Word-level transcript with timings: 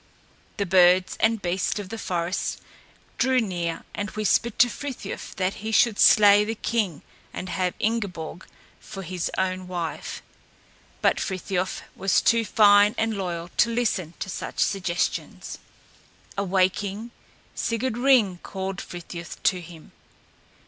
The 0.57 0.65
birds 0.65 1.15
and 1.19 1.43
beasts 1.43 1.77
of 1.77 1.89
the 1.89 1.97
forest 1.99 2.59
drew 3.19 3.39
near 3.39 3.83
and 3.93 4.09
whispered 4.09 4.57
to 4.57 4.67
Frithiof 4.67 5.35
that 5.35 5.53
he 5.61 5.71
should 5.71 5.99
slay 5.99 6.43
the 6.43 6.55
king 6.55 7.03
and 7.35 7.49
have 7.49 7.75
Ingeborg 7.79 8.47
for 8.79 9.03
his 9.03 9.29
own 9.37 9.67
wife. 9.67 10.23
But 11.03 11.19
Frithiof 11.19 11.83
was 11.95 12.19
too 12.19 12.43
fine 12.43 12.95
and 12.97 13.15
loyal 13.15 13.49
to 13.57 13.69
listen 13.69 14.15
to 14.21 14.27
such 14.27 14.57
suggestions. 14.61 15.59
Awaking, 16.35 17.11
Sigurd 17.53 17.95
Ring 17.95 18.39
called 18.41 18.77
Frithiof 18.81 19.37
to 19.43 19.61
him. 19.61 19.91